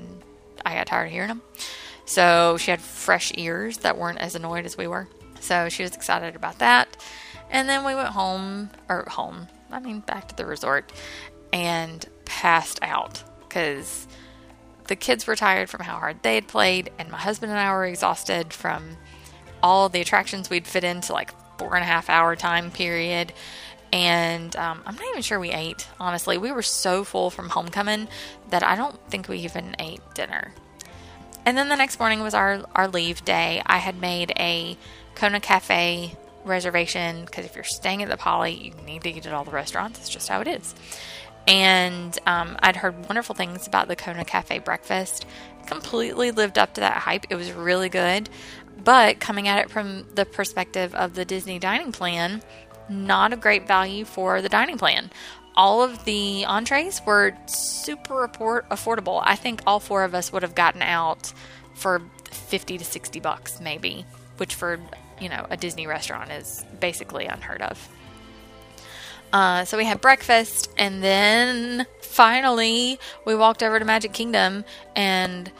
[0.64, 1.42] I got tired of hearing them.
[2.04, 5.08] So she had fresh ears that weren't as annoyed as we were.
[5.40, 6.96] So she was excited about that.
[7.50, 10.92] And then we went home, or home, I mean, back to the resort,
[11.56, 14.06] and passed out because
[14.88, 17.72] the kids were tired from how hard they had played, and my husband and I
[17.72, 18.98] were exhausted from
[19.62, 23.32] all the attractions we'd fit into like four and a half hour time period.
[23.90, 26.36] And um, I'm not even sure we ate, honestly.
[26.36, 28.08] We were so full from homecoming
[28.50, 30.52] that I don't think we even ate dinner.
[31.46, 33.62] And then the next morning was our, our leave day.
[33.64, 34.76] I had made a
[35.14, 36.14] Kona Cafe
[36.44, 39.52] reservation because if you're staying at the Poly, you need to eat at all the
[39.52, 39.98] restaurants.
[40.00, 40.74] It's just how it is.
[41.46, 45.26] And um, I'd heard wonderful things about the Kona Cafe breakfast.
[45.66, 47.26] Completely lived up to that hype.
[47.30, 48.28] It was really good.
[48.82, 52.42] But coming at it from the perspective of the Disney dining plan,
[52.88, 55.10] not a great value for the dining plan.
[55.56, 59.22] All of the entrees were super affordable.
[59.24, 61.32] I think all four of us would have gotten out
[61.74, 64.04] for 50 to 60 bucks, maybe,
[64.36, 64.78] which for,
[65.20, 67.88] you know, a Disney restaurant is basically unheard of.
[69.32, 75.50] Uh, so we had breakfast, and then finally we walked over to Magic Kingdom, and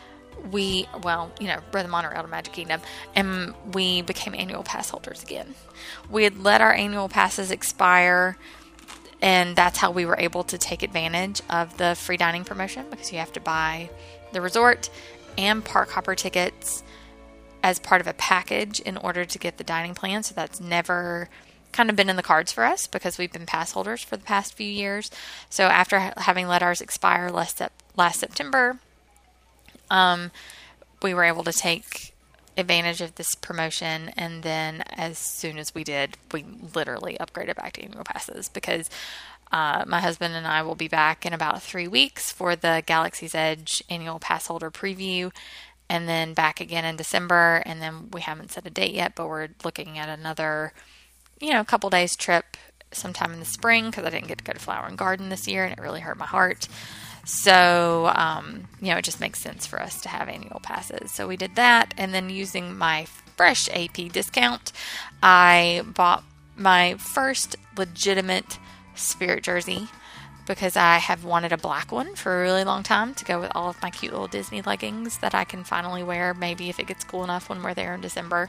[0.50, 2.80] we, well, you know, the monorail to Magic Kingdom,
[3.14, 5.54] and we became annual pass holders again.
[6.10, 8.38] We had let our annual passes expire,
[9.20, 13.12] and that's how we were able to take advantage of the free dining promotion because
[13.12, 13.90] you have to buy
[14.32, 14.90] the resort
[15.36, 16.82] and park hopper tickets
[17.62, 20.22] as part of a package in order to get the dining plan.
[20.22, 21.28] So that's never
[21.72, 24.24] kind of been in the cards for us because we've been pass holders for the
[24.24, 25.10] past few years.
[25.50, 27.60] So after having let ours expire last
[27.96, 28.78] last September,
[29.90, 30.30] um,
[31.02, 32.14] we were able to take
[32.56, 37.74] advantage of this promotion and then as soon as we did we literally upgraded back
[37.74, 38.88] to annual passes because
[39.52, 43.34] uh, my husband and I will be back in about three weeks for the Galaxy's
[43.34, 45.32] Edge annual pass holder preview
[45.88, 49.28] and then back again in December and then we haven't set a date yet but
[49.28, 50.72] we're looking at another
[51.40, 52.56] you know, a couple days trip
[52.92, 55.46] sometime in the spring because I didn't get to go to Flower and Garden this
[55.46, 56.68] year and it really hurt my heart.
[57.24, 61.10] So, um, you know, it just makes sense for us to have annual passes.
[61.10, 61.92] So we did that.
[61.98, 63.06] And then using my
[63.36, 64.72] fresh AP discount,
[65.22, 66.22] I bought
[66.56, 68.58] my first legitimate
[68.94, 69.88] spirit jersey
[70.46, 73.50] because I have wanted a black one for a really long time to go with
[73.54, 76.86] all of my cute little Disney leggings that I can finally wear, maybe if it
[76.86, 78.48] gets cool enough when we're there in December.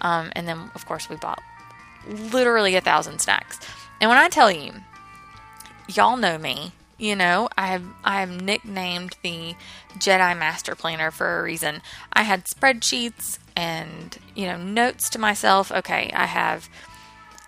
[0.00, 1.42] Um, and then, of course, we bought
[2.08, 3.58] literally a thousand snacks.
[4.00, 4.72] And when I tell you,
[5.88, 9.54] y'all know me, you know, I have I have nicknamed the
[9.98, 11.82] Jedi Master Planner for a reason.
[12.12, 15.70] I had spreadsheets and you know notes to myself.
[15.70, 16.68] Okay, I have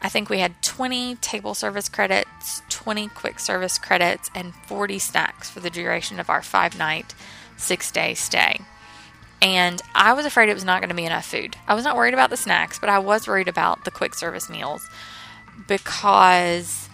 [0.00, 5.50] I think we had 20 table service credits, 20 quick service credits, and 40 snacks
[5.50, 7.14] for the duration of our five night,
[7.56, 8.60] six day stay.
[9.40, 11.56] And I was afraid it was not going to be enough food.
[11.68, 14.50] I was not worried about the snacks, but I was worried about the quick service
[14.50, 14.88] meals
[15.68, 16.88] because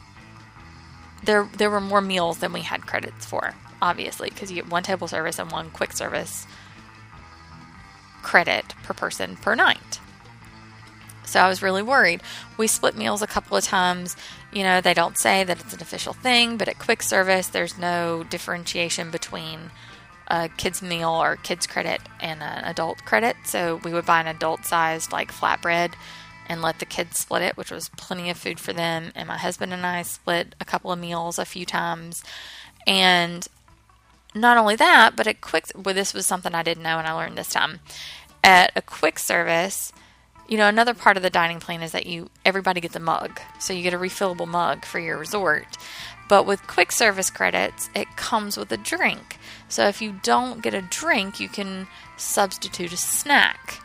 [1.24, 4.82] there there were more meals than we had credits for, obviously, because you get one
[4.82, 6.46] table service and one quick service
[8.22, 10.00] credit per person per night.
[11.24, 12.22] So I was really worried.
[12.58, 14.16] We split meals a couple of times.
[14.52, 17.78] You know, they don't say that it's an official thing, but at quick service, there's
[17.78, 19.70] no differentiation between
[20.28, 23.36] a kids meal or kids credit and an adult credit.
[23.44, 25.94] So we would buy an adult sized like flatbread
[26.48, 29.12] and let the kids split it, which was plenty of food for them.
[29.14, 32.22] And my husband and I split a couple of meals a few times.
[32.86, 33.46] And
[34.34, 37.12] not only that, but at quick, well, this was something I didn't know and I
[37.12, 37.80] learned this time.
[38.42, 39.92] At a quick service,
[40.48, 43.40] you know, another part of the dining plan is that you everybody gets a mug,
[43.58, 45.76] so you get a refillable mug for your resort.
[46.28, 49.38] But with quick service credits, it comes with a drink.
[49.68, 51.86] So if you don't get a drink, you can
[52.16, 53.80] substitute a snack.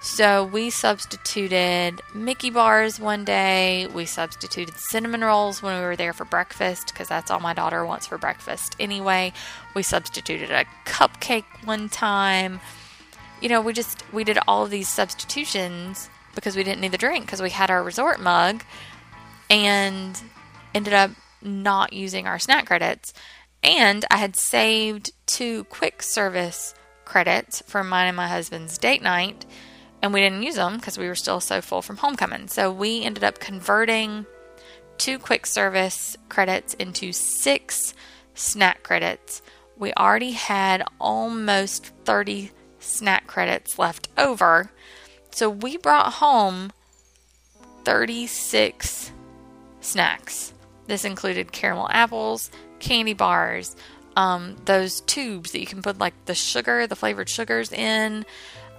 [0.00, 3.86] So we substituted Mickey bars one day.
[3.86, 7.86] We substituted cinnamon rolls when we were there for breakfast because that's all my daughter
[7.86, 9.32] wants for breakfast anyway.
[9.74, 12.58] We substituted a cupcake one time.
[13.42, 16.98] You know, we just we did all of these substitutions because we didn't need the
[16.98, 18.62] drink because we had our resort mug
[19.50, 20.22] and
[20.74, 21.10] ended up
[21.42, 23.12] not using our snack credits.
[23.62, 26.74] And I had saved two quick service
[27.04, 29.44] credits for mine and my husband's date night
[30.02, 32.48] and we didn't use them because we were still so full from homecoming.
[32.48, 34.26] So we ended up converting
[34.98, 37.94] two quick service credits into six
[38.34, 39.42] snack credits.
[39.76, 42.50] We already had almost 30
[42.82, 44.70] snack credits left over.
[45.30, 46.72] So we brought home
[47.84, 49.12] 36
[49.80, 50.52] snacks.
[50.86, 53.76] This included caramel apples, candy bars,
[54.16, 58.26] um, those tubes that you can put like the sugar, the flavored sugars in,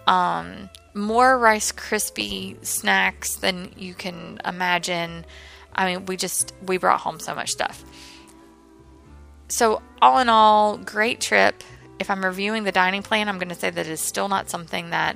[0.05, 5.25] um, more Rice Krispie snacks than you can imagine.
[5.73, 7.83] I mean, we just we brought home so much stuff.
[9.47, 11.63] So, all in all, great trip.
[11.99, 14.89] If I'm reviewing the dining plan, I'm going to say that it's still not something
[14.89, 15.15] that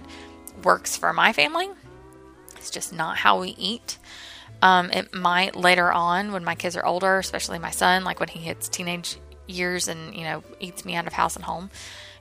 [0.63, 1.69] works for my family.
[2.55, 3.97] It's just not how we eat.
[4.61, 8.29] Um, it might later on when my kids are older, especially my son, like when
[8.29, 9.17] he hits teenage
[9.47, 11.69] years and you know eats me out of house and home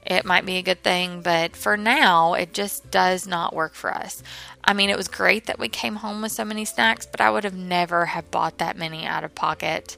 [0.06, 3.92] it might be a good thing, but for now, it just does not work for
[3.92, 4.22] us.
[4.64, 7.28] I mean, it was great that we came home with so many snacks, but I
[7.28, 9.96] would have never have bought that many out of pocket.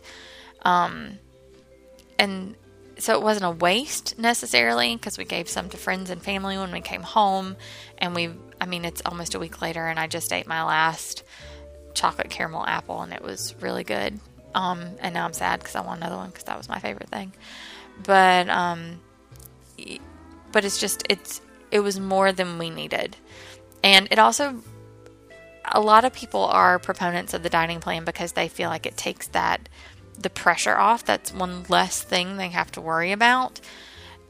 [0.63, 1.19] Um,
[2.19, 2.57] and
[2.99, 6.73] so it wasn't a waste necessarily because we gave some to friends and family when
[6.73, 7.57] we came home.
[7.97, 8.31] And we,
[8.61, 11.23] I mean, it's almost a week later, and I just ate my last
[11.95, 14.19] chocolate caramel apple, and it was really good.
[14.55, 17.09] Um, and now I'm sad because I want another one because that was my favorite
[17.09, 17.33] thing.
[18.03, 19.01] But um,
[20.53, 21.41] but it's just it's
[21.71, 23.17] it was more than we needed.
[23.83, 24.63] And it also
[25.71, 28.97] a lot of people are proponents of the dining plan because they feel like it
[28.97, 29.69] takes that
[30.21, 31.05] the pressure off.
[31.05, 33.61] That's one less thing they have to worry about.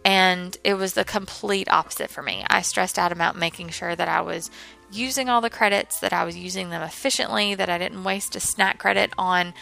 [0.05, 2.45] And it was the complete opposite for me.
[2.49, 4.51] I stressed out about making sure that I was
[4.91, 8.41] using all the credits, that I was using them efficiently, that I didn't waste a
[8.41, 9.55] snack credit on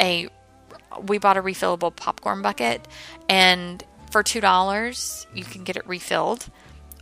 [0.00, 0.28] a
[1.02, 2.86] we bought a refillable popcorn bucket
[3.28, 6.50] and for $2, you can get it refilled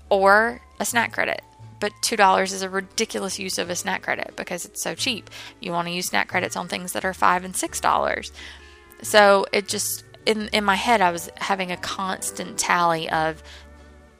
[0.08, 1.42] or a snack credit.
[1.80, 5.30] But $2 is a ridiculous use of a snack credit because it's so cheap.
[5.60, 8.30] You want to use snack credits on things that are 5 and $6.
[9.02, 13.42] So it just in in my head I was having a constant tally of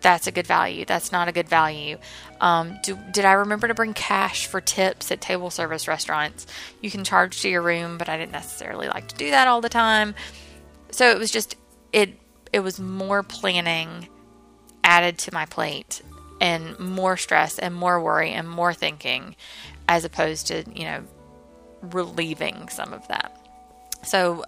[0.00, 0.84] that's a good value.
[0.86, 1.98] That's not a good value.
[2.40, 6.46] Um, do, did I remember to bring cash for tips at table service restaurants?
[6.80, 9.60] You can charge to your room, but I didn't necessarily like to do that all
[9.60, 10.14] the time.
[10.90, 11.56] So it was just
[11.92, 12.18] it
[12.52, 14.08] it was more planning
[14.82, 16.00] added to my plate
[16.40, 19.36] and more stress and more worry and more thinking
[19.88, 21.02] as opposed to, you know,
[21.82, 23.36] relieving some of that.
[24.04, 24.44] So,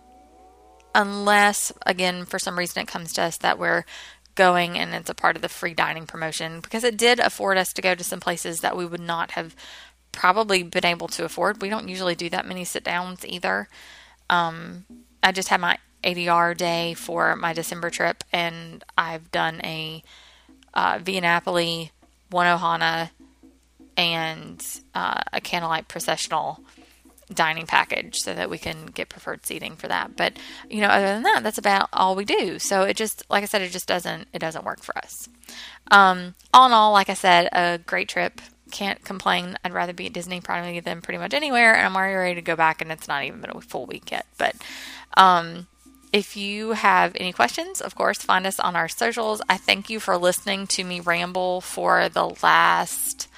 [0.94, 3.84] unless, again, for some reason it comes to us that we're
[4.34, 7.72] going and it's a part of the free dining promotion, because it did afford us
[7.74, 9.54] to go to some places that we would not have
[10.12, 11.60] probably been able to afford.
[11.60, 13.68] We don't usually do that many sit downs either.
[14.30, 14.84] Um,
[15.22, 20.02] I just had my ADR day for my December trip, and I've done a
[20.74, 21.90] uh, Via Napoli,
[22.30, 23.10] one Ohana,
[23.96, 24.64] and
[24.94, 26.60] uh, a candlelight processional
[27.32, 30.16] dining package so that we can get preferred seating for that.
[30.16, 30.34] But
[30.68, 32.58] you know, other than that, that's about all we do.
[32.58, 35.28] So it just, like I said, it just doesn't it doesn't work for us.
[35.90, 38.40] Um, all in all, like I said, a great trip.
[38.70, 39.58] Can't complain.
[39.64, 42.42] I'd rather be at Disney probably than pretty much anywhere, and I'm already ready to
[42.42, 42.80] go back.
[42.80, 44.26] And it's not even been a full week yet.
[44.38, 44.56] But
[45.16, 45.66] um,
[46.12, 49.40] if you have any questions, of course, find us on our socials.
[49.48, 53.28] I thank you for listening to me ramble for the last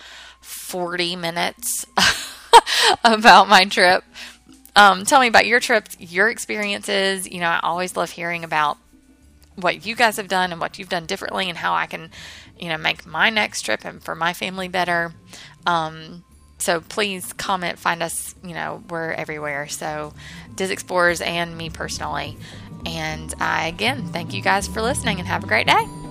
[0.40, 1.86] 40 minutes
[3.04, 4.02] about my trip.
[4.76, 7.30] Um, tell me about your trips, your experiences.
[7.30, 8.76] You know, I always love hearing about
[9.54, 12.10] what you guys have done and what you've done differently and how I can,
[12.58, 15.14] you know, make my next trip and for my family better.
[15.64, 16.24] Um,
[16.58, 19.68] so please comment, find us, you know, we're everywhere.
[19.68, 20.12] So
[20.54, 22.36] Dis Explorers and me personally.
[22.86, 26.03] And I again thank you guys for listening and have a great day.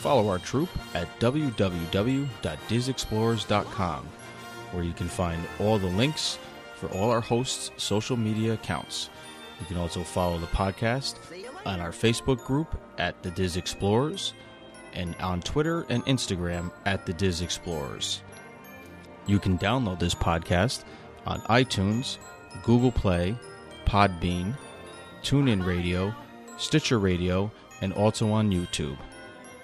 [0.00, 4.08] Follow our troop at www.disexplorers.com,
[4.72, 6.38] where you can find all the links
[6.76, 9.10] for all our hosts' social media accounts.
[9.60, 11.16] You can also follow the podcast
[11.66, 14.32] on our Facebook group at the Dis Explorers
[14.94, 18.22] and on Twitter and Instagram at the Dis Explorers.
[19.26, 20.84] You can download this podcast
[21.26, 22.16] on iTunes,
[22.62, 23.36] Google Play,
[23.84, 24.56] Podbean,
[25.22, 26.14] TuneIn Radio,
[26.56, 28.96] Stitcher Radio, and also on YouTube.